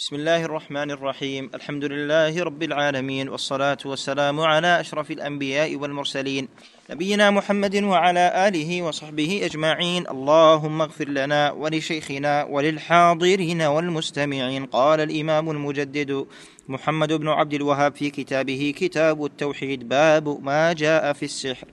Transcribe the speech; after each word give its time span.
بسم 0.00 0.16
الله 0.16 0.44
الرحمن 0.44 0.90
الرحيم. 0.90 1.50
الحمد 1.54 1.84
لله 1.84 2.42
رب 2.42 2.62
العالمين 2.62 3.28
والصلاة 3.28 3.78
والسلام 3.84 4.40
على 4.40 4.80
أشرف 4.80 5.10
الأنبياء 5.10 5.76
والمرسلين. 5.76 6.48
نبينا 6.90 7.30
محمد 7.30 7.76
وعلى 7.76 8.48
آله 8.48 8.82
وصحبه 8.82 9.40
أجمعين. 9.44 10.08
اللهم 10.08 10.82
اغفر 10.82 11.08
لنا 11.08 11.50
ولشيخنا 11.52 12.44
وللحاضرين 12.44 13.62
والمستمعين. 13.62 14.66
قال 14.66 15.00
الإمام 15.00 15.50
المجدد 15.50 16.26
محمد 16.68 17.12
بن 17.12 17.28
عبد 17.28 17.54
الوهاب 17.54 17.94
في 17.94 18.10
كتابه 18.10 18.74
كتاب 18.76 19.24
التوحيد 19.24 19.88
باب 19.88 20.44
ما 20.44 20.72
جاء 20.72 21.12
في 21.12 21.24
السحر. 21.24 21.68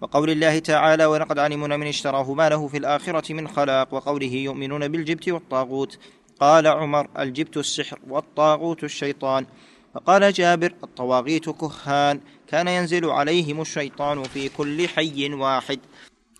وقول 0.00 0.30
الله 0.30 0.58
تعالى 0.58 1.04
ولقد 1.06 1.38
علمنا 1.38 1.76
من 1.76 1.86
اشتراه 1.86 2.32
ما 2.34 2.48
له 2.48 2.68
في 2.68 2.76
الآخرة 2.76 3.32
من 3.32 3.48
خلاق 3.48 3.94
وقوله 3.94 4.34
يؤمنون 4.34 4.88
بالجبت 4.88 5.28
والطاغوت 5.28 5.98
قال 6.40 6.66
عمر 6.66 7.08
الجبت 7.18 7.56
السحر 7.56 7.98
والطاغوت 8.08 8.84
الشيطان؟ 8.84 9.46
فقال 9.94 10.32
جابر 10.32 10.74
الطواغيت 10.84 11.50
كهان 11.50 12.20
كان 12.48 12.68
ينزل 12.68 13.04
عليهم 13.10 13.60
الشيطان 13.60 14.22
في 14.22 14.48
كل 14.48 14.88
حي 14.88 15.34
واحد. 15.34 15.80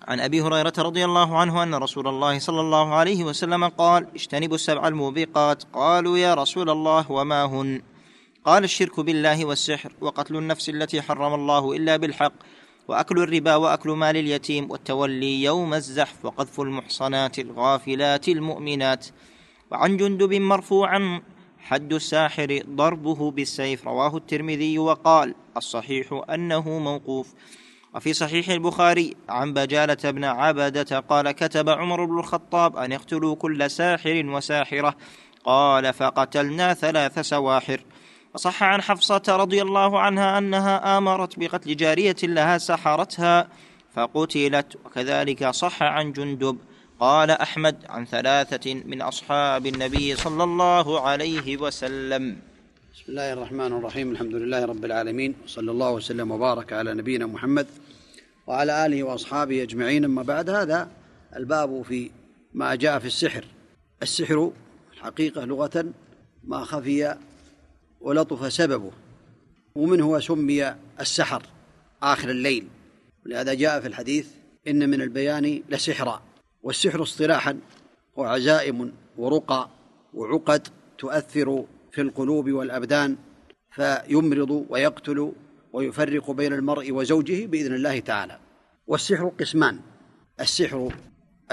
عن 0.08 0.20
أبي 0.20 0.42
هريرة 0.42 0.72
رضي 0.78 1.04
الله 1.04 1.38
عنه 1.38 1.62
أن 1.62 1.74
رسول 1.74 2.08
الله 2.08 2.38
صلى 2.38 2.60
الله 2.60 2.94
عليه 2.94 3.24
وسلم 3.24 3.64
قال 3.64 4.06
اجتنبوا 4.14 4.54
السبع 4.54 4.88
الموبقات. 4.88 5.62
قالوا 5.72 6.18
يا 6.18 6.34
رسول 6.34 6.70
الله 6.70 7.12
وما 7.12 7.44
هن؟ 7.44 7.82
قال 8.44 8.64
الشرك 8.64 9.00
بالله 9.00 9.44
والسحر 9.44 9.92
وقتل 10.00 10.36
النفس 10.36 10.68
التي 10.68 11.02
حرم 11.02 11.34
الله 11.34 11.72
إلا 11.76 11.96
بالحق 11.96 12.32
وأكل 12.88 13.18
الربا 13.18 13.54
وأكل 13.56 13.90
مال 13.90 14.16
اليتيم 14.16 14.70
والتولي 14.70 15.42
يوم 15.42 15.74
الزحف 15.74 16.24
وقذف 16.24 16.60
المحصنات 16.60 17.38
الغافلات 17.38 18.28
المؤمنات. 18.28 19.06
وعن 19.70 19.96
جندب 19.96 20.34
مرفوعا 20.34 21.22
حد 21.58 21.92
الساحر 21.92 22.62
ضربه 22.70 23.30
بالسيف 23.30 23.86
رواه 23.86 24.16
الترمذي 24.16 24.78
وقال 24.78 25.34
الصحيح 25.56 26.22
أنه 26.30 26.78
موقوف. 26.78 27.34
وفي 27.94 28.12
صحيح 28.12 28.48
البخاري 28.48 29.14
عن 29.28 29.52
بجالة 29.52 30.10
بن 30.10 30.24
عبدة 30.24 30.98
قال 30.98 31.30
كتب 31.30 31.68
عمر 31.68 32.04
بن 32.04 32.18
الخطاب 32.18 32.76
أن 32.76 32.92
يقتلوا 32.92 33.34
كل 33.34 33.70
ساحر 33.70 34.26
وساحرة 34.26 34.96
قال 35.44 35.92
فقتلنا 35.92 36.74
ثلاث 36.74 37.18
سواحر. 37.18 37.80
وصح 38.34 38.62
عن 38.62 38.82
حفصة 38.82 39.22
رضي 39.28 39.62
الله 39.62 40.00
عنها 40.00 40.38
أنها 40.38 40.98
آمرت 40.98 41.38
بقتل 41.38 41.76
جارية 41.76 42.16
لها 42.22 42.58
سحرتها 42.58 43.48
فقتلت. 43.94 44.76
وكذلك 44.84 45.50
صح 45.50 45.82
عن 45.82 46.12
جندب. 46.12 46.58
قال 47.00 47.30
أحمد 47.30 47.76
عن 47.88 48.06
ثلاثة 48.06 48.74
من 48.74 49.02
أصحاب 49.02 49.66
النبي 49.66 50.16
صلى 50.16 50.44
الله 50.44 51.00
عليه 51.00 51.56
وسلم. 51.56 52.36
بسم 52.94 53.04
الله 53.08 53.32
الرحمن 53.32 53.72
الرحيم. 53.72 54.10
الحمد 54.10 54.34
لله 54.34 54.64
رب 54.64 54.84
العالمين. 54.84 55.34
وصلى 55.44 55.70
الله 55.70 55.90
وسلم 55.90 56.30
وبارك 56.30 56.72
على 56.72 56.94
نبينا 56.94 57.26
محمد 57.26 57.66
وعلى 58.46 58.86
آله 58.86 59.02
وأصحابه 59.02 59.62
أجمعين. 59.62 60.04
أما 60.04 60.22
بعد 60.22 60.50
هذا 60.50 60.88
الباب 61.36 61.82
في 61.82 62.10
ما 62.54 62.74
جاء 62.74 62.98
في 62.98 63.06
السحر. 63.06 63.44
السحر 64.02 64.52
الحقيقة 64.92 65.44
لغة 65.44 65.86
ما 66.44 66.64
خفي 66.64 67.16
ولطف 68.00 68.52
سببه 68.52 68.92
ومنه 69.74 70.20
سمي 70.20 70.74
السحر 71.00 71.42
آخر 72.02 72.30
الليل. 72.30 72.66
ولهذا 73.26 73.54
جاء 73.54 73.80
في 73.80 73.88
الحديث 73.88 74.28
إن 74.68 74.90
من 74.90 75.02
البيان 75.02 75.62
لسحرا. 75.68 76.22
والسحر 76.66 77.02
اصطلاحا 77.02 77.58
هو 78.18 78.24
عزائم 78.24 78.92
ورقى 79.18 79.68
وعقد 80.14 80.68
تؤثر 80.98 81.64
في 81.92 82.00
القلوب 82.00 82.50
والأبدان 82.50 83.16
فيمرض 83.70 84.66
ويقتل 84.70 85.32
ويفرق 85.72 86.30
بين 86.30 86.52
المرء 86.52 86.92
وزوجه 86.92 87.46
بإذن 87.46 87.74
الله 87.74 88.00
تعالى. 88.00 88.38
والسحر 88.86 89.28
قسمان. 89.40 89.80
السحر 90.40 90.94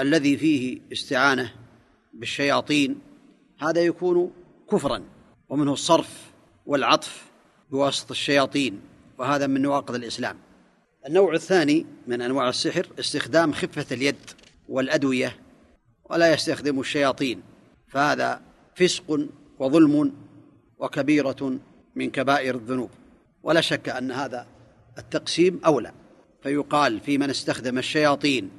الذي 0.00 0.36
فيه 0.36 0.80
استعانة 0.92 1.52
بالشياطين 2.14 2.98
هذا 3.58 3.80
يكون 3.80 4.32
كفرا 4.70 5.02
ومنه 5.48 5.72
الصرف 5.72 6.32
والعطف 6.66 7.24
بواسطة 7.70 8.12
الشياطين 8.12 8.80
وهذا 9.18 9.46
من 9.46 9.62
نواقض 9.62 9.94
الإسلام. 9.94 10.36
النوع 11.06 11.34
الثاني 11.34 11.86
من 12.06 12.22
أنواع 12.22 12.48
السحر 12.48 12.86
استخدام 12.98 13.52
خفة 13.52 13.86
اليد. 13.94 14.43
والأدوية 14.68 15.36
ولا 16.10 16.32
يستخدم 16.32 16.80
الشياطين. 16.80 17.42
فهذا 17.88 18.40
فسق 18.74 19.28
وظلم 19.58 20.12
وكبيرة 20.78 21.58
من 21.94 22.10
كبائر 22.10 22.54
الذنوب. 22.54 22.90
ولا 23.42 23.60
شك 23.60 23.88
أن 23.88 24.10
هذا 24.10 24.46
التقسيم 24.98 25.60
أولى. 25.66 25.92
فيقال 26.42 27.00
في 27.00 27.18
من 27.18 27.30
استخدم 27.30 27.78
الشياطين 27.78 28.50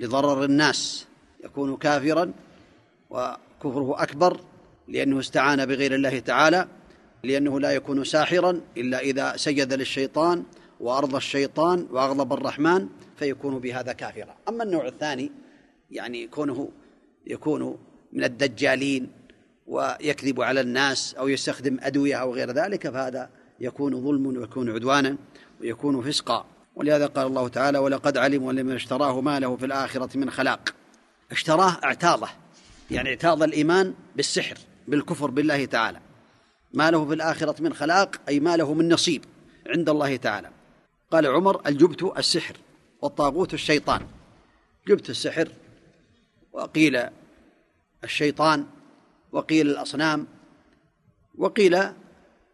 لضرر 0.00 0.44
الناس 0.44 1.06
يكون 1.44 1.76
كافرا 1.76 2.32
وكفره 3.10 4.02
أكبر 4.02 4.40
لأنه 4.88 5.18
استعان 5.18 5.66
بغير 5.66 5.94
الله 5.94 6.18
تعالى 6.18 6.68
لأنه 7.24 7.60
لا 7.60 7.70
يكون 7.70 8.04
ساحرا 8.04 8.60
إلا 8.76 8.98
إذا 8.98 9.36
سجد 9.36 9.72
للشيطان 9.72 10.44
وأرضى 10.80 11.16
الشيطان 11.16 11.86
وأغضب 11.90 12.32
الرحمن 12.32 12.88
فيكون 13.16 13.58
بهذا 13.58 13.92
كافرا. 13.92 14.34
أما 14.48 14.64
النوع 14.64 14.86
الثاني 14.86 15.32
يعني 15.92 16.26
كونه 16.26 16.68
يكون 17.26 17.78
من 18.12 18.24
الدجالين 18.24 19.10
ويكذب 19.66 20.40
على 20.40 20.60
الناس 20.60 21.14
أو 21.14 21.28
يستخدم 21.28 21.76
أدوية 21.80 22.14
أو 22.14 22.34
غير 22.34 22.50
ذلك 22.50 22.90
فهذا 22.90 23.30
يكون 23.60 24.04
ظلم 24.04 24.26
ويكون 24.26 24.70
عدوانا 24.70 25.16
ويكون 25.60 26.02
فسقا. 26.02 26.46
ولهذا 26.76 27.06
قال 27.06 27.26
الله 27.26 27.48
تعالى 27.48 27.78
ولقد 27.78 28.16
علموا 28.16 28.52
لمن 28.52 28.74
اشتراه 28.74 29.20
ما 29.20 29.40
له 29.40 29.56
في 29.56 29.66
الآخرة 29.66 30.18
من 30.18 30.30
خلاق. 30.30 30.74
اشتراه 31.30 31.78
اعتاضه 31.84 32.28
يعني 32.90 33.08
اعتاض 33.08 33.42
الإيمان 33.42 33.94
بالسحر 34.16 34.58
بالكفر 34.88 35.30
بالله 35.30 35.64
تعالى. 35.64 36.00
ما 36.74 36.90
له 36.90 37.06
في 37.06 37.14
الآخرة 37.14 37.62
من 37.62 37.74
خلاق 37.74 38.16
أي 38.28 38.40
ما 38.40 38.56
له 38.56 38.74
من 38.74 38.92
نصيب 38.92 39.24
عند 39.66 39.88
الله 39.88 40.16
تعالى. 40.16 40.50
قال 41.10 41.26
عمر 41.26 41.66
الجبت 41.66 42.02
السحر 42.18 42.56
والطاغوت 43.02 43.54
الشيطان. 43.54 44.00
جبت 44.88 45.10
السحر 45.10 45.48
وقيل 46.52 47.02
الشيطان 48.04 48.66
وقيل 49.32 49.70
الأصنام 49.70 50.26
وقيل 51.38 51.78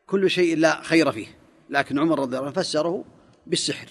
كل 0.07 0.31
شيء 0.31 0.57
لا 0.57 0.83
خير 0.83 1.13
فيه 1.13 1.27
لكن 1.71 1.99
عمر 1.99 2.19
رضي 2.19 2.37
الله 2.37 2.47
عنه 2.49 2.63
فسره 2.63 3.05
بالسحر. 3.47 3.89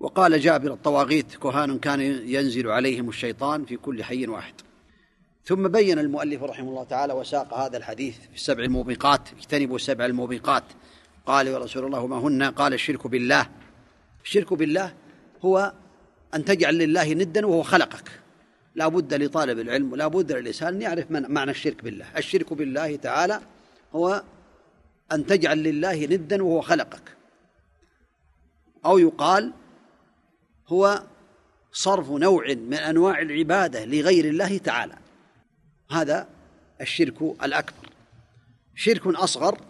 وقال 0.00 0.40
جابر 0.40 0.72
الطواغيت 0.72 1.36
كهان 1.36 1.78
كان 1.78 2.00
ينزل 2.00 2.68
عليهم 2.68 3.08
الشيطان 3.08 3.64
في 3.64 3.76
كل 3.76 4.04
حي 4.04 4.26
واحد. 4.26 4.54
ثم 5.44 5.68
بين 5.68 5.98
المؤلف 5.98 6.42
رحمه 6.42 6.68
الله 6.68 6.84
تعالى 6.84 7.12
وساق 7.12 7.54
هذا 7.54 7.76
الحديث 7.76 8.18
في 8.18 8.34
السبع 8.34 8.64
الموبقات 8.64 9.28
اجتنبوا 9.38 9.76
السبع 9.76 10.06
الموبقات. 10.06 10.64
قال 11.26 11.46
يا 11.46 11.58
رسول 11.58 11.84
الله 11.84 12.06
ما 12.06 12.18
هن؟ 12.18 12.42
قال 12.42 12.74
الشرك 12.74 13.06
بالله. 13.06 13.46
الشرك 14.24 14.52
بالله 14.52 14.94
هو 15.44 15.72
أن 16.34 16.44
تجعل 16.44 16.78
لله 16.78 17.12
ندا 17.12 17.46
وهو 17.46 17.62
خلقك. 17.62 18.20
لا 18.76 18.88
بد 18.88 19.14
لطالب 19.14 19.58
العلم 19.58 19.92
ولا 19.92 20.06
بد 20.06 20.32
للإنسان 20.32 20.74
أن 20.74 20.82
يعرف 20.82 21.10
معنى 21.10 21.50
الشرك 21.50 21.84
بالله. 21.84 22.06
الشرك 22.16 22.52
بالله 22.52 22.96
تعالى 22.96 23.40
هو 23.94 24.22
أن 25.12 25.26
تجعل 25.26 25.62
لله 25.62 26.06
ندا 26.06 26.42
وهو 26.42 26.60
خلقك. 26.60 27.16
أو 28.84 28.98
يقال 28.98 29.52
هو 30.68 31.02
صرف 31.72 32.10
نوع 32.10 32.54
من 32.54 32.74
أنواع 32.74 33.20
العبادة 33.20 33.84
لغير 33.84 34.24
الله 34.24 34.58
تعالى. 34.58 34.94
هذا 35.90 36.28
الشرك 36.80 37.22
الأكبر. 37.22 37.88
شرك 38.74 39.06
أصغر 39.06 39.60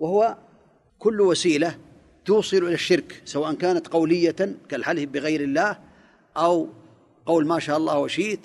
وهو 0.00 0.36
كل 0.98 1.20
وسيلة 1.20 1.78
توصل 2.24 2.56
إلى 2.56 2.74
الشرك 2.74 3.22
سواء 3.24 3.54
كانت 3.54 3.88
قولية 3.88 4.56
كالحلف 4.68 5.10
بغير 5.10 5.40
الله 5.40 5.78
أو 6.36 6.68
قول 7.26 7.46
ما 7.46 7.58
شاء 7.58 7.76
الله 7.76 7.98
وشئت 7.98 8.40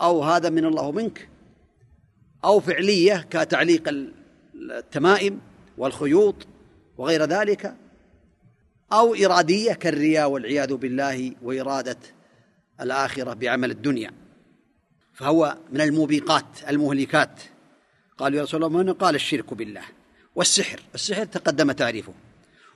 أو 0.00 0.22
هذا 0.22 0.50
من 0.50 0.64
الله 0.64 0.92
منك. 0.92 1.28
أو 2.44 2.60
فعلية 2.60 3.26
كتعليق 3.30 3.88
التمائم 4.54 5.40
والخيوط 5.78 6.46
وغير 6.98 7.24
ذلك. 7.24 7.74
أو 8.92 9.14
إرادية 9.14 9.72
كالرياء 9.72 10.30
والعياذ 10.30 10.74
بالله 10.74 11.32
وإرادة 11.42 11.98
الآخرة 12.80 13.34
بعمل 13.34 13.70
الدنيا. 13.70 14.10
فهو 15.14 15.58
من 15.72 15.80
الموبقات 15.80 16.44
المهلكات. 16.68 17.40
قال 18.18 18.34
يا 18.34 18.42
رسول 18.42 18.64
الله 18.64 18.78
من 18.78 18.92
قال 18.92 19.14
الشرك 19.14 19.54
بالله؟ 19.54 19.82
والسحر. 20.34 20.80
السحر 20.94 21.24
تقدم 21.24 21.72
تعريفه. 21.72 22.12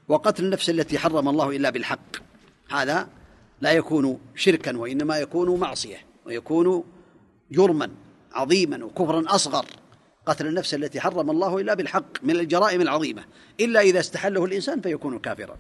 وقتل 0.08 0.44
النفس 0.44 0.70
التي 0.70 0.98
حرم 0.98 1.28
الله 1.28 1.56
إلا 1.56 1.70
بالحق. 1.70 2.16
هذا 2.70 3.08
لا 3.60 3.72
يكون 3.72 4.20
شركا 4.34 4.76
وإنما 4.76 5.19
يكون 5.19 5.60
معصية 5.60 5.96
ويكون 6.26 6.84
جرما 7.52 7.90
عظيما 8.32 8.84
وكفرا 8.84 9.25
أصغر 9.26 9.66
قتل 10.26 10.46
النفس 10.46 10.75
التي 10.75 11.00
حرم 11.00 11.31
الله 11.31 11.58
إلا 11.58 11.75
بالحق 11.75 12.25
من 12.25 12.37
الجرائم 12.37 12.81
العظيمة 12.81 13.25
إلا 13.60 13.81
إذا 13.81 14.00
استحله 14.00 14.44
الإنسان 14.44 14.81
فيكون 14.81 15.19
كافرا. 15.19 15.56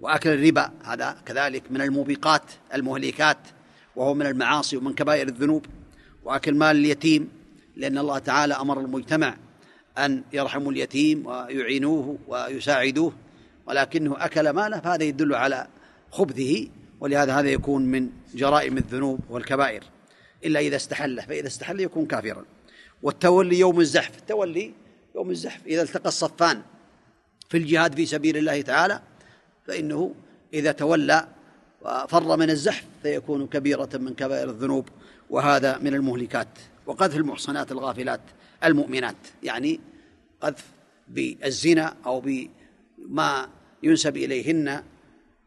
وأكل 0.00 0.30
الربا 0.30 0.70
هذا 0.84 1.16
كذلك 1.26 1.62
من 1.70 1.80
الموبقات 1.80 2.42
المهلكات 2.74 3.38
وهو 3.96 4.14
من 4.14 4.26
المعاصي 4.26 4.76
ومن 4.76 4.94
كبائر 4.94 5.28
الذنوب. 5.28 5.66
وأكل 6.24 6.54
مال 6.54 6.76
اليتيم 6.76 7.28
لأن 7.76 7.98
الله 7.98 8.18
تعالى 8.18 8.54
أمر 8.54 8.80
المجتمع 8.80 9.36
أن 9.98 10.22
يرحموا 10.32 10.72
اليتيم 10.72 11.26
ويعينوه 11.26 12.18
ويساعدوه 12.28 13.12
ولكنه 13.66 14.16
أكل 14.18 14.50
ماله 14.50 14.80
فهذا 14.80 15.04
يدل 15.04 15.34
على 15.34 15.66
خبثه 16.10 16.68
ولهذا 17.00 17.38
هذا 17.38 17.48
يكون 17.48 17.82
من 17.82 18.08
جرائم 18.34 18.76
الذنوب 18.78 19.20
والكبائر. 19.30 19.84
إلا 20.44 20.60
إذا 20.60 20.76
استحله 20.76 21.22
فإذا 21.22 21.46
استحل 21.46 21.80
يكون 21.80 22.06
كافرا. 22.06 22.44
والتولي 23.02 23.58
يوم 23.58 23.80
الزحف 23.80 24.18
التولي 24.18 24.72
يوم 25.14 25.30
الزحف 25.30 25.66
إذا 25.66 25.82
التقى 25.82 26.08
الصفان 26.08 26.62
في 27.48 27.56
الجهاد 27.56 27.94
في 27.94 28.06
سبيل 28.06 28.36
الله 28.36 28.60
تعالى 28.60 29.02
فإنه 29.66 30.14
إذا 30.54 30.72
تولى 30.72 31.28
وفر 31.82 32.36
من 32.36 32.50
الزحف 32.50 32.84
فيكون 33.02 33.46
كبيرة 33.46 33.88
من 33.94 34.14
كبائر 34.14 34.50
الذنوب 34.50 34.88
وهذا 35.30 35.78
من 35.78 35.94
المهلكات 35.94 36.48
وقذف 36.86 37.16
المحصنات 37.16 37.72
الغافلات 37.72 38.20
المؤمنات. 38.64 39.16
يعني 39.42 39.80
قذف 40.40 40.64
بالزنا 41.08 41.94
أو 42.06 42.20
بما 42.20 43.48
ينسب 43.82 44.16
إليهن 44.16 44.82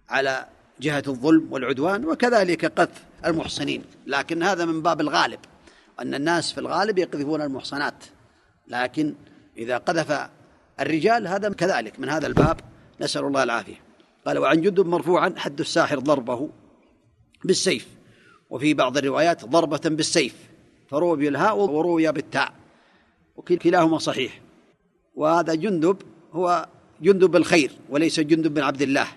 على 0.10 0.46
جهة 0.82 1.04
الظلم 1.08 1.48
والعدوان 1.54 2.06
وكذلك 2.06 2.66
قذف 2.66 3.04
المحصنين. 3.26 3.84
لكن 4.08 4.44
هذا 4.44 4.66
من 4.66 4.82
باب 4.82 5.02
الغالب 5.02 5.40
أن 6.00 6.16
الناس 6.16 6.52
في 6.52 6.60
الغالب 6.60 6.98
يقذفون 6.98 7.42
المحصنات. 7.42 8.04
لكن 8.68 9.16
إذا 9.58 9.78
قذف 9.78 10.30
الرجال 10.80 11.28
هذا 11.28 11.50
كذلك. 11.50 12.00
من 12.00 12.10
هذا 12.10 12.28
الباب 12.28 12.60
نسأل 13.02 13.26
الله 13.26 13.44
العافية. 13.44 13.82
قال 14.26 14.38
وعن 14.38 14.62
جندب 14.62 14.86
مرفوعا 14.86 15.34
حد 15.38 15.60
الساحر 15.60 16.00
ضربه 16.00 16.50
بالسيف. 17.46 17.88
وفي 18.50 18.74
بعض 18.74 18.98
الروايات 18.98 19.46
ضربة 19.46 19.82
بالسيف 19.86 20.36
فروي 20.88 21.18
بالهاء 21.18 21.58
وروي 21.58 22.12
بالتاء 22.12 22.54
وكلاهما 23.36 23.98
صحيح. 23.98 24.42
وهذا 25.16 25.56
جندب 25.56 25.98
هو 26.34 26.68
جندب 27.02 27.36
الخير 27.36 27.72
وليس 27.90 28.20
جندب 28.20 28.54
بن 28.54 28.62
عبد 28.62 28.82
الله. 28.82 29.08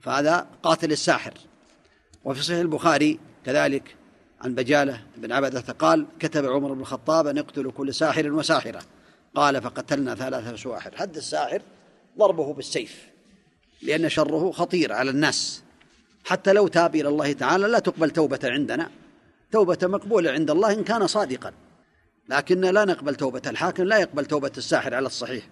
فهذا 0.00 0.46
قاتل 0.62 0.92
الساحر. 0.92 1.34
وفي 2.24 2.42
صحيح 2.42 2.58
البخاري 2.58 3.18
كذلك 3.46 3.96
عن 4.40 4.54
بجالة 4.54 5.02
بن 5.16 5.32
عبدة 5.32 5.60
قال 5.60 6.06
كتب 6.18 6.46
عمر 6.46 6.72
بن 6.72 6.80
الخطاب 6.80 7.26
أن 7.26 7.36
يقتل 7.36 7.70
كل 7.70 7.94
ساحر 7.94 8.32
وساحرة. 8.32 8.82
قال 9.34 9.62
فقتلنا 9.62 10.14
ثلاثة 10.14 10.56
سواحر. 10.56 10.96
حد 10.96 11.16
الساحر 11.16 11.62
ضربه 12.18 12.54
بالسيف 12.54 13.06
لأن 13.82 14.08
شره 14.08 14.50
خطير 14.50 14.92
على 14.92 15.10
الناس. 15.10 15.62
حتى 16.24 16.52
لو 16.52 16.68
تاب 16.68 16.96
إلى 16.96 17.08
الله 17.08 17.32
تعالى 17.32 17.66
لا 17.66 17.78
تقبل 17.78 18.10
توبة 18.10 18.40
عندنا. 18.44 18.90
توبة 19.52 19.78
مقبولة 19.82 20.30
عند 20.30 20.50
الله 20.50 20.72
إن 20.72 20.84
كان 20.84 21.06
صادقا. 21.06 21.52
لكن 22.28 22.60
لا 22.60 22.84
نقبل 22.84 23.14
توبة 23.14 23.42
الحاكم 23.46 23.82
لا 23.82 23.98
يقبل 23.98 24.26
توبة 24.26 24.52
الساحر 24.56 24.94
على 24.94 25.06
الصحيح 25.06 25.48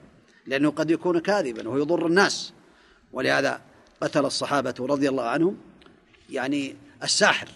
لأنه 0.47 0.71
قد 0.71 0.91
يكون 0.91 1.19
كاذبا 1.19 1.69
ويضر 1.69 2.07
الناس. 2.07 2.53
ولهذا 3.13 3.61
قتل 4.01 4.25
الصحابة 4.25 4.75
رضي 4.81 5.09
الله 5.09 5.25
عنهم 5.25 5.57
يعني 6.31 6.77
الساحر. 7.03 7.49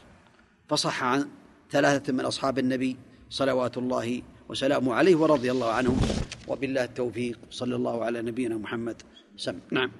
فصح 0.68 1.02
عن 1.04 1.28
ثلاثة 1.70 2.12
من 2.12 2.20
أصحاب 2.20 2.58
النبي 2.58 2.96
صلوات 3.30 3.78
الله 3.78 4.22
وسلامه 4.48 4.94
عليه 4.94 5.16
ورضي 5.16 5.50
الله 5.50 5.72
عنهم. 5.72 6.00
وبالله 6.48 6.84
التوفيق. 6.84 7.38
صلى 7.50 7.76
الله 7.76 8.04
على 8.04 8.22
نبينا 8.22 8.56
محمد. 8.56 9.02
سم. 9.36 9.58
نعم. 9.70 9.90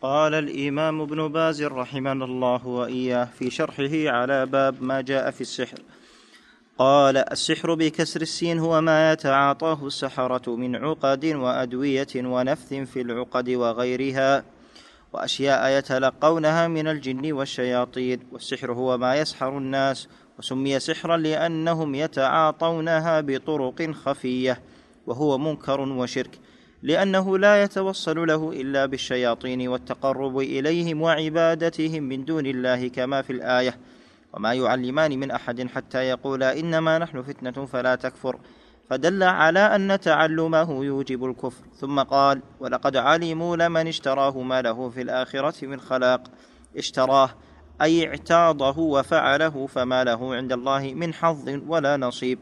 قال 0.00 0.34
الإمام 0.34 1.00
ابن 1.00 1.28
باز 1.28 1.62
رحمنا 1.62 2.24
الله 2.24 2.66
وإياه 2.66 3.24
في 3.38 3.50
شرحه 3.50 4.10
على 4.10 4.46
باب 4.46 4.82
ما 4.82 5.00
جاء 5.00 5.30
في 5.30 5.40
السحر. 5.40 5.78
قال 6.78 7.16
السحر 7.16 7.74
بكسر 7.74 8.22
السين 8.22 8.58
هو 8.58 8.80
ما 8.80 9.12
يتعاطاه 9.12 9.86
السحرة 9.86 10.56
من 10.56 10.76
عقد 10.76 11.26
وأدوية 11.26 12.06
ونفث 12.16 12.74
في 12.74 13.00
العقد 13.00 13.50
وغيرها. 13.50 14.44
وأشياء 15.12 15.78
يتلقونها 15.78 16.68
من 16.68 16.88
الجن 16.88 17.32
والشياطين 17.32 18.20
والسحر 18.32 18.72
هو 18.72 18.98
ما 18.98 19.16
يسحر 19.16 19.58
الناس 19.58 20.08
وسمي 20.38 20.78
سحرا 20.80 21.16
لأنهم 21.16 21.94
يتعاطونها 21.94 23.20
بطرق 23.20 23.90
خفية 23.90 24.62
وهو 25.06 25.38
منكر 25.38 25.80
وشرك 25.80 26.38
لأنه 26.82 27.38
لا 27.38 27.62
يتوصل 27.62 28.26
له 28.26 28.52
إلا 28.52 28.86
بالشياطين 28.86 29.68
والتقرب 29.68 30.38
إليهم 30.38 31.02
وعبادتهم 31.02 32.02
من 32.02 32.24
دون 32.24 32.46
الله 32.46 32.88
كما 32.88 33.22
في 33.22 33.32
الآية. 33.32 33.78
وما 34.34 34.54
يعلمان 34.54 35.18
من 35.18 35.30
أحد 35.30 35.68
حتى 35.68 35.98
يقولا 35.98 36.58
إنما 36.58 36.98
نحن 36.98 37.22
فتنة 37.22 37.66
فلا 37.66 37.94
تكفر. 37.94 38.38
فدل 38.90 39.22
على 39.22 39.60
أن 39.60 40.00
تعلمه 40.00 40.84
يوجب 40.84 41.24
الكفر. 41.24 41.64
ثم 41.76 42.00
قال 42.00 42.42
ولقد 42.60 42.96
علموا 42.96 43.56
لمن 43.56 43.88
اشتراه 43.88 44.42
ما 44.42 44.62
له 44.62 44.90
في 44.90 45.02
الآخرة 45.02 45.66
من 45.66 45.80
خلاق. 45.80 46.22
اشتراه 46.76 47.30
أي 47.82 48.08
اعتاضه 48.08 48.78
وفعله 48.78 49.66
فما 49.66 50.04
له 50.04 50.34
عند 50.34 50.52
الله 50.52 50.92
من 50.96 51.14
حظ 51.14 51.60
ولا 51.66 51.96
نصيب. 51.96 52.38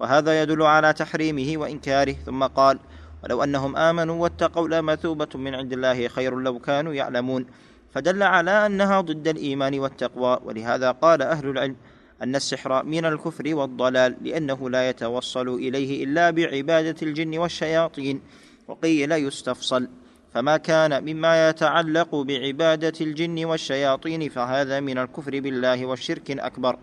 وهذا 0.00 0.42
يدل 0.42 0.62
على 0.62 0.92
تحريمه 0.92 1.60
وإنكاره. 1.60 2.12
ثم 2.26 2.44
قال 2.44 2.78
ولو 3.24 3.42
أنهم 3.42 3.76
آمنوا 3.76 4.22
واتقوا 4.22 4.68
لمثوبة 4.68 5.28
من 5.34 5.54
عند 5.54 5.72
الله 5.72 6.08
خير 6.08 6.38
لو 6.38 6.58
كانوا 6.58 6.94
يعلمون. 6.94 7.46
فدل 7.94 8.22
على 8.22 8.66
أنها 8.66 9.00
ضد 9.00 9.28
الإيمان 9.28 9.78
والتقوى. 9.78 10.38
ولهذا 10.44 10.90
قال 10.90 11.22
أهل 11.22 11.48
العلم 11.48 11.76
أن 12.22 12.36
السحر 12.36 12.84
من 12.84 13.04
الكفر 13.04 13.54
والضلال 13.54 14.16
لأنه 14.22 14.70
لا 14.70 14.88
يتوصل 14.88 15.48
إليه 15.48 16.04
إلا 16.04 16.30
بعبادة 16.30 16.96
الجن 17.02 17.38
والشياطين 17.38 18.20
وقيل 18.68 19.12
يستفصل. 19.12 19.88
فما 20.34 20.56
كان 20.56 21.04
مما 21.04 21.48
يتعلق 21.48 22.14
بعبادة 22.14 22.92
الجن 23.00 23.44
والشياطين 23.44 24.28
فهذا 24.28 24.80
من 24.80 24.98
الكفر 24.98 25.40
بالله 25.40 25.86
والشرك 25.86 26.30
الأكبر. 26.30 26.78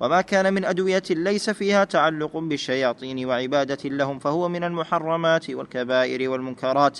وما 0.00 0.20
كان 0.20 0.54
من 0.54 0.64
أدوية 0.64 1.02
ليس 1.10 1.50
فيها 1.50 1.84
تعلق 1.84 2.36
بالشياطين 2.36 3.26
وعبادة 3.26 3.88
لهم 3.88 4.18
فهو 4.18 4.48
من 4.48 4.64
المحرمات 4.64 5.50
والكبائر 5.50 6.30
والمنكرات 6.30 6.98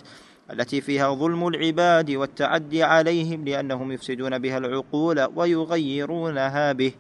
التي 0.51 0.81
فيها 0.81 1.15
ظلم 1.15 1.49
العباد 1.49 2.11
والتعدي 2.11 2.83
عليهم 2.83 3.45
لأنهم 3.45 3.93
يفسدون 3.93 4.39
بها 4.39 4.59
العقول 4.59 5.29
ويغيرونها 5.37 6.73
به. 6.73 6.93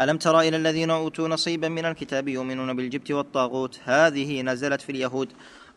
ألم 0.00 0.16
تر 0.16 0.40
إلى 0.40 0.56
الذين 0.56 0.90
أوتوا 0.90 1.28
نصيبا 1.28 1.68
من 1.68 1.84
الكتاب 1.84 2.28
يؤمنون 2.28 2.76
بالجبت 2.76 3.10
والطاغوت؟ 3.10 3.80
هذه 3.84 4.42
نزلت 4.42 4.80
في 4.80 4.92
اليهود. 4.92 5.28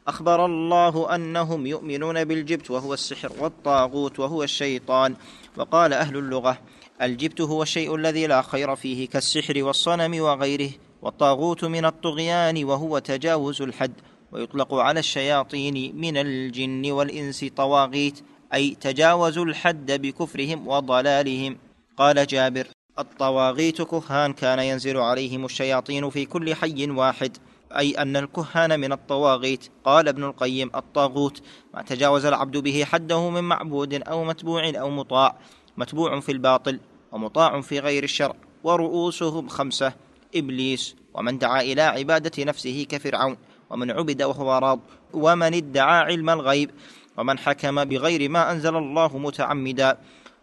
أخبر 0.08 0.46
الله 0.46 1.16
أنهم 1.16 1.68
يؤمنون 1.68 2.24
بالجبت 2.24 2.72
وهو 2.72 2.94
السحر 2.94 3.32
والطاغوت 3.40 4.20
وهو 4.20 4.44
الشيطان. 4.44 5.16
وقال 5.58 5.94
أهل 5.94 6.18
اللغة 6.18 6.58
الجبت 7.02 7.42
هو 7.42 7.64
الشيء 7.64 7.96
الذي 7.96 8.28
لا 8.28 8.42
خير 8.42 8.76
فيه 8.76 9.08
كالسحر 9.08 9.64
والصنم 9.64 10.22
وغيره 10.22 10.70
والطاغوت 11.02 11.66
من 11.66 11.86
الطغيان 11.86 12.64
وهو 12.64 13.00
تجاوز 13.00 13.62
الحد 13.62 13.94
ويطلق 14.32 14.74
على 14.74 15.00
الشياطين 15.00 15.96
من 15.96 16.18
الجن 16.18 16.92
والإنس 16.92 17.46
طواغيت 17.56 18.20
أي 18.54 18.78
تجاوزوا 18.82 19.46
الحد 19.46 19.92
بكفرهم 19.92 20.68
وضلالهم. 20.68 21.58
قال 21.98 22.28
جابر 22.28 22.68
الطواغيت 23.00 23.82
كهان 23.82 24.34
كان 24.34 24.60
ينزل 24.60 24.98
عليهم 24.98 25.46
الشياطين 25.46 26.10
في 26.10 26.26
كل 26.26 26.56
حي 26.56 26.90
واحد 26.90 27.38
أي 27.78 27.92
أن 27.92 28.18
الكهان 28.18 28.80
من 28.80 28.92
الطواغيت. 28.92 29.68
قال 29.86 30.08
ابن 30.08 30.24
القيم 30.24 30.72
الطاغوت 30.76 31.42
ما 31.74 31.82
تجاوز 31.82 32.26
العبد 32.26 32.58
به 32.58 32.86
حده 32.86 33.30
من 33.30 33.44
معبود 33.44 33.94
أو 33.94 34.24
متبوع 34.24 34.72
أو 34.76 34.90
مطاع 34.90 35.38
متبوع 35.78 36.20
في 36.20 36.32
الباطل 36.32 36.80
ومطاع 37.12 37.62
في 37.62 37.80
غير 37.80 38.04
الشرع 38.04 38.36
ورؤوسهم 38.64 39.48
خمسة 39.48 39.94
إبليس 40.36 40.96
ومن 41.14 41.38
دعا 41.38 41.62
إلى 41.62 41.82
عبادة 41.82 42.44
نفسه 42.44 42.86
كفرعون 42.90 43.38
ومن 43.70 43.92
عبد 43.92 44.24
وهو 44.24 44.58
راض 44.58 44.80
ومن 45.14 45.54
ادعى 45.54 46.00
علم 46.00 46.30
الغيب 46.30 46.72
ومن 47.18 47.40
حكم 47.40 47.86
بغير 47.86 48.30
ما 48.30 48.52
أنزل 48.52 48.76
الله 48.76 49.18
متعمدا. 49.18 49.98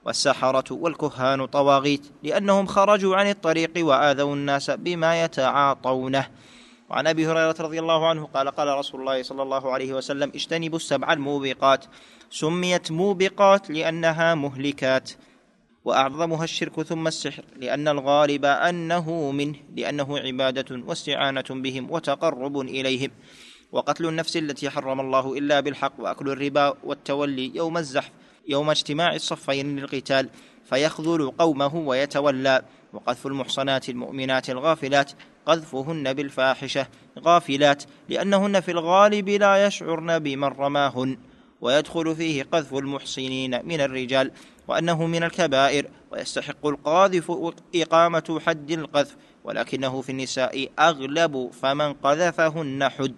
والسحرة 0.05 0.65
والكهان 0.71 1.47
طواغيت 1.47 2.07
لأنهم 2.23 2.67
خرجوا 2.67 3.17
عن 3.17 3.31
الطريق 3.31 3.71
وآذوا 3.77 4.35
الناس 4.35 4.71
بما 4.71 5.25
يتعاطونه. 5.25 6.27
وعن 6.91 7.07
أبي 7.07 7.27
هريرة 7.27 7.55
رضي 7.61 7.79
الله 7.79 8.09
عنه 8.09 8.25
قال 8.27 8.49
قال 8.49 8.69
رسول 8.69 9.01
الله 9.01 9.23
صلى 9.23 9.43
الله 9.43 9.73
عليه 9.73 9.93
وسلم 9.93 10.33
اجتنبوا 10.35 10.77
السبع 10.77 11.13
الموبقات. 11.13 11.85
سميت 12.31 12.93
موبقات 12.93 13.71
لأنها 13.71 14.35
مهلكات 14.35 15.11
وأعظمها 15.85 16.45
الشرك 16.45 16.83
ثم 16.83 17.07
السحر 17.07 17.45
لأن 17.57 17.89
الغالب 17.89 18.45
أنه 18.45 19.31
منه 19.31 19.57
لأنه 19.77 20.19
عبادة 20.19 20.83
واستعانة 20.87 21.45
بهم 21.51 21.91
وتقرب 21.91 22.61
إليهم. 22.61 23.11
وقتل 23.73 24.07
النفس 24.07 24.37
التي 24.37 24.71
حرم 24.71 25.01
الله 25.01 25.39
إلا 25.39 25.61
بالحق 25.61 25.93
وأكل 25.99 26.31
الربا 26.31 26.75
والتولي 26.85 27.53
يوم 27.55 27.79
الزحف 27.79 28.11
يوم 28.49 28.71
اجتماع 28.71 29.15
الصفين 29.15 29.77
للقتال 29.77 30.29
فيخذل 30.65 31.31
قومه 31.31 31.77
ويتولى. 31.77 32.63
وقذف 32.93 33.27
المحصنات 33.27 33.89
المؤمنات 33.89 34.51
الغافلات 34.51 35.13
قذفهن 35.47 36.13
بالفاحشة 36.13 36.87
غافلات 37.19 37.83
لأنهن 38.09 38.61
في 38.61 38.71
الغالب 38.71 39.29
لا 39.29 39.67
يشعرن 39.67 40.19
بمن 40.19 40.49
رماهن. 40.49 41.19
ويدخل 41.61 42.17
فيه 42.17 42.43
قذف 42.43 42.75
المحصنين 42.75 43.67
من 43.67 43.81
الرجال 43.81 44.31
وأنه 44.69 45.07
من 45.07 45.23
الكبائر. 45.23 45.91
ويستحق 46.13 46.67
القاذف 46.67 47.33
إقامة 47.75 48.41
حد 48.47 48.71
القذف 48.71 49.17
ولكنه 49.45 50.01
في 50.01 50.13
النساء 50.13 50.69
أغلب 50.79 51.51
فمن 51.63 51.93
قذفهن 51.93 52.89
حد. 52.89 53.15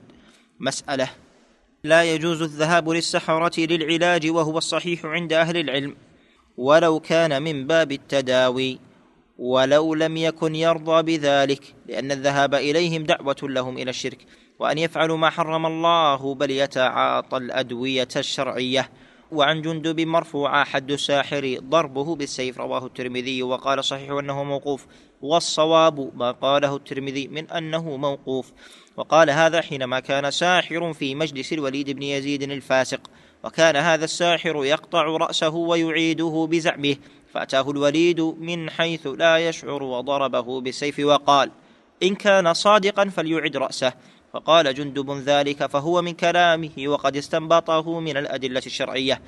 مسألة 0.60 1.08
لا 1.84 2.02
يجوز 2.02 2.42
الذهاب 2.42 2.88
للسحرة 2.88 3.60
للعلاج 3.60 4.30
وهو 4.30 4.58
الصحيح 4.58 5.06
عند 5.06 5.32
أهل 5.32 5.56
العلم 5.56 5.96
ولو 6.56 7.00
كان 7.00 7.42
من 7.42 7.66
باب 7.66 7.92
التداوي 7.92 8.78
ولو 9.38 9.94
لم 9.94 10.16
يكن 10.16 10.54
يرضى 10.54 11.02
بذلك 11.02 11.74
لأن 11.88 12.12
الذهاب 12.12 12.54
إليهم 12.54 13.04
دعوة 13.04 13.36
لهم 13.42 13.78
إلى 13.78 13.90
الشرك 13.90 14.26
وأن 14.58 14.78
يفعلوا 14.78 15.16
ما 15.16 15.30
حرم 15.30 15.66
الله 15.66 16.34
بل 16.34 16.50
يتعاطى 16.50 17.36
الأدوية 17.36 18.08
الشرعية. 18.16 18.90
وعن 19.32 19.62
جندب 19.62 20.00
مرفوعا 20.00 20.64
حد 20.64 20.90
الساحر 20.90 21.58
ضربه 21.62 22.16
بالسيف 22.16 22.58
رواه 22.58 22.86
الترمذي 22.86 23.42
وقال 23.42 23.84
صحيح 23.84 24.10
أنه 24.10 24.44
موقوف. 24.44 24.86
والصواب 25.22 26.16
ما 26.16 26.30
قاله 26.30 26.76
الترمذي 26.76 27.28
من 27.28 27.50
أنه 27.50 27.96
موقوف. 27.96 28.52
وقال 28.96 29.30
هذا 29.30 29.60
حينما 29.60 30.00
كان 30.00 30.30
ساحر 30.30 30.92
في 30.92 31.14
مجلس 31.14 31.52
الوليد 31.52 31.90
بن 31.90 32.02
يزيد 32.02 32.42
الفاسق 32.42 33.00
وكان 33.44 33.76
هذا 33.76 34.04
الساحر 34.04 34.64
يقطع 34.64 35.02
رأسه 35.02 35.54
ويعيده 35.54 36.48
بزعمه 36.50 36.96
فأتاه 37.34 37.70
الوليد 37.70 38.20
من 38.20 38.70
حيث 38.70 39.06
لا 39.06 39.48
يشعر 39.48 39.82
وضربه 39.82 40.60
بالسيف 40.60 40.98
وقال 40.98 41.50
إن 42.02 42.14
كان 42.14 42.54
صادقا 42.54 43.08
فليعد 43.08 43.56
رأسه. 43.56 43.92
فقال 44.32 44.74
جندب 44.74 45.10
ذلك 45.10 45.66
فهو 45.66 46.02
من 46.02 46.12
كلامه 46.12 46.70
وقد 46.86 47.16
استنبطه 47.16 48.00
من 48.00 48.16
الأدلة 48.16 48.62
الشرعية. 48.66 49.20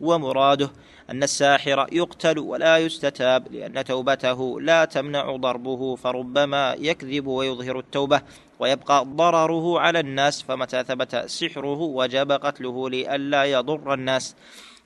ومراده 0.00 0.70
أن 1.10 1.22
الساحر 1.22 1.86
يقتل 1.92 2.38
ولا 2.38 2.78
يستتاب 2.78 3.52
لأن 3.52 3.84
توبته 3.84 4.60
لا 4.60 4.84
تمنع 4.84 5.36
ضربه 5.36 5.96
فربما 5.96 6.76
يكذب 6.78 7.26
ويظهر 7.26 7.78
التوبة 7.78 8.22
ويبقى 8.58 9.04
ضرره 9.04 9.80
على 9.80 10.00
الناس 10.00 10.42
فمتى 10.42 10.84
ثبت 10.84 11.16
سحره 11.16 11.80
وجب 11.80 12.32
قتله 12.32 12.90
لئلا 12.90 13.44
يضر 13.44 13.94
الناس. 13.94 14.36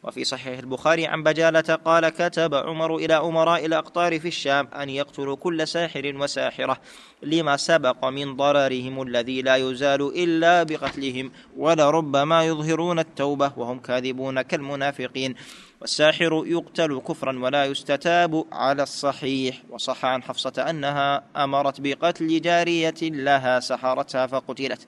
وفي 0.07 0.25
صحيح 0.25 0.59
البخاري 0.59 1.07
عن 1.07 1.23
بجالة 1.23 1.75
قال 1.75 2.09
كتب 2.09 2.55
عمر 2.55 2.97
إلى 2.97 3.15
أمراء 3.15 3.67
الأقطار 3.67 4.21
في 4.21 4.29
الشام 4.29 4.69
أن 4.69 4.91
يقتلوا 4.91 5.37
كل 5.37 5.69
ساحر 5.69 6.13
وساحرة 6.17 6.81
لما 7.23 7.57
سبق 7.57 8.05
من 8.05 8.37
ضررهم 8.37 9.03
الذي 9.03 9.43
لا 9.43 9.57
يزال 9.57 10.03
إلا 10.23 10.63
بقتلهم 10.63 11.33
ولربما 11.57 12.45
يظهرون 12.45 12.99
التوبة 12.99 13.53
وهم 13.57 13.79
كاذبون 13.79 14.43
كالمنافقين 14.43 15.35
والساحر 15.81 16.43
يقتل 16.47 17.01
كفرا 17.09 17.39
ولا 17.39 17.65
يستتاب 17.65 18.45
على 18.53 18.83
الصحيح 18.83 19.63
وصح 19.71 20.05
عن 20.05 20.23
حفصة 20.23 20.71
أنها 20.71 21.25
أمرت 21.37 21.81
بقتل 21.81 22.41
جارية 22.41 22.95
لها 23.03 23.61
سحرتها 23.61 24.27
فقتلت 24.27 24.87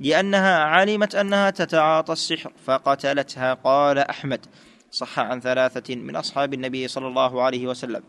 لأنها 0.00 0.58
علمت 0.58 1.14
أنها 1.14 1.50
تتعاطى 1.50 2.12
السحر 2.12 2.52
فقتلتها 2.64 3.54
قال 3.54 3.98
أحمد. 3.98 4.46
صح 4.90 5.18
عن 5.18 5.40
ثلاثة 5.40 5.96
من 5.96 6.16
أصحاب 6.16 6.54
النبي 6.54 6.88
صلى 6.88 7.06
الله 7.06 7.42
عليه 7.42 7.66
وسلم. 7.66 8.02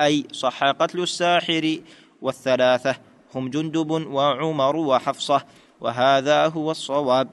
أي 0.00 0.24
صح 0.32 0.64
قتل 0.64 1.00
الساحر 1.02 1.78
والثلاثة 2.22 2.96
هم 3.34 3.50
جندب 3.50 3.90
وعمر 3.90 4.76
وحفصة 4.76 5.44
وهذا 5.80 6.46
هو 6.46 6.70
الصواب. 6.70 7.28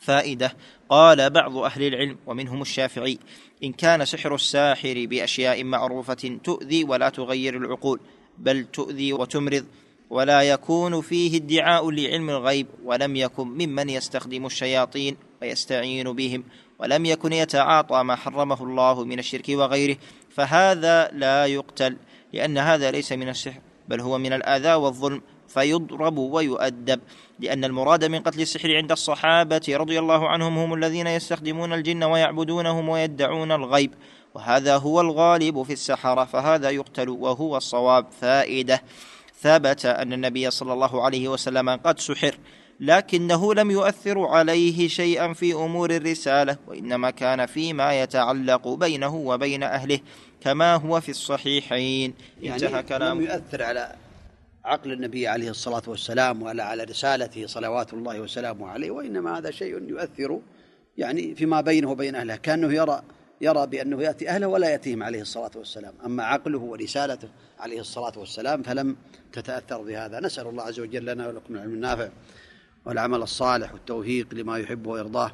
فائدة 0.00 0.56
قال 0.88 1.30
بعض 1.30 1.56
أهل 1.56 1.82
العلم 1.82 2.18
ومنهم 2.26 2.62
الشافعي 2.62 3.18
إن 3.64 3.72
كان 3.72 4.04
سحر 4.04 4.34
الساحر 4.34 5.06
بأشياء 5.08 5.64
معروفة 5.64 6.38
تؤذي 6.44 6.84
ولا 6.84 7.08
تغير 7.08 7.56
العقول 7.56 8.00
بل 8.38 8.64
تؤذي 8.64 9.12
وتمرض. 9.12 9.64
ولا 10.12 10.42
يكون 10.42 11.00
فيه 11.00 11.36
ادعاء 11.36 11.90
لعلم 11.90 12.30
الغيب 12.30 12.66
ولم 12.84 13.16
يكن 13.16 13.48
ممن 13.48 13.88
يستخدم 13.88 14.46
الشياطين 14.46 15.16
ويستعين 15.42 16.12
بهم 16.12 16.44
ولم 16.78 17.06
يكن 17.06 17.32
يتعاطى 17.32 18.02
ما 18.02 18.16
حرمه 18.16 18.62
الله 18.62 19.04
من 19.04 19.18
الشرك 19.18 19.48
وغيره. 19.48 19.96
فهذا 20.30 21.10
لا 21.12 21.46
يقتل 21.46 21.96
لأن 22.32 22.58
هذا 22.58 22.90
ليس 22.90 23.12
من 23.12 23.28
السحر 23.28 23.60
بل 23.88 24.00
هو 24.00 24.18
من 24.18 24.32
الآذى 24.32 24.74
والظلم. 24.74 25.20
فيضرب 25.48 26.18
ويؤدب 26.18 27.00
لأن 27.40 27.64
المراد 27.64 28.04
من 28.04 28.20
قتل 28.20 28.40
السحر 28.40 28.76
عند 28.76 28.92
الصحابة 28.92 29.62
رضي 29.68 29.98
الله 29.98 30.28
عنهم 30.28 30.58
هم 30.58 30.74
الذين 30.74 31.06
يستخدمون 31.06 31.72
الجن 31.72 32.04
ويعبدونهم 32.04 32.88
ويدعون 32.88 33.52
الغيب. 33.52 33.94
وهذا 34.34 34.76
هو 34.76 35.00
الغالب 35.00 35.62
في 35.62 35.72
السحرة 35.72 36.24
فهذا 36.24 36.70
يقتل 36.70 37.08
وهو 37.08 37.56
الصواب. 37.56 38.06
فائدة. 38.20 38.82
ثبت 39.42 39.86
أن 39.86 40.12
النبي 40.12 40.50
صلى 40.50 40.72
الله 40.72 41.04
عليه 41.04 41.28
وسلم 41.28 41.70
قد 41.70 42.00
سحر 42.00 42.34
لكنه 42.80 43.54
لم 43.54 43.70
يؤثر 43.70 44.26
عليه 44.26 44.88
شيئا 44.88 45.32
في 45.32 45.52
أمور 45.52 45.90
الرسالة 45.90 46.56
وإنما 46.66 47.10
كان 47.10 47.46
فيما 47.46 48.02
يتعلق 48.02 48.68
بينه 48.68 49.16
وبين 49.16 49.62
أهله 49.62 50.00
كما 50.40 50.74
هو 50.74 51.00
في 51.00 51.08
الصحيحين. 51.08 52.14
يعني 52.40 52.66
انتهى 52.66 52.82
كلام 52.82 53.18
لم 53.18 53.24
يؤثر 53.24 53.62
على 53.62 53.92
عقل 54.64 54.92
النبي 54.92 55.28
عليه 55.28 55.50
الصلاة 55.50 55.82
والسلام 55.86 56.42
ولا 56.42 56.64
على 56.64 56.84
رسالته 56.84 57.46
صلوات 57.46 57.92
الله 57.92 58.20
وسلامه 58.20 58.68
عليه 58.68 58.90
وإنما 58.90 59.38
هذا 59.38 59.50
شيء 59.50 59.88
يؤثر 59.88 60.40
يعني 60.98 61.34
فيما 61.34 61.60
بينه 61.60 61.90
وبين 61.90 62.14
أهله 62.14 62.36
كأنه 62.36 62.74
يرى 62.74 63.02
يرى 63.42 63.66
بأنه 63.66 64.02
يأتي 64.02 64.28
أهله 64.28 64.46
ولا 64.46 64.68
يأتيهم 64.68 65.02
عليه 65.02 65.20
الصلاة 65.20 65.50
والسلام. 65.56 65.94
أما 66.04 66.24
عقله 66.24 66.58
ورسالته 66.58 67.28
عليه 67.58 67.80
الصلاة 67.80 68.12
والسلام 68.16 68.62
فلم 68.62 68.96
تتأثر 69.32 69.82
بهذا. 69.82 70.20
نسأل 70.20 70.46
الله 70.46 70.64
عز 70.64 70.80
وجل 70.80 71.06
لنا 71.06 71.28
ولكم 71.28 71.54
العلم 71.54 71.74
النافع 71.74 72.08
والعمل 72.84 73.22
الصالح 73.22 73.72
والتوفيق 73.72 74.34
لما 74.34 74.58
يحب 74.58 74.86
ويرضاه. 74.86 75.32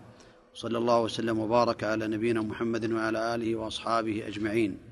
صلى 0.55 0.79
الله 0.79 1.01
وسلم 1.01 1.39
وبارك 1.39 1.85
على 1.85 2.07
نبينا 2.07 2.41
محمد 2.41 2.93
وعلى 2.93 3.35
آله 3.35 3.57
وأصحابه 3.57 4.27
أجمعين. 4.27 4.88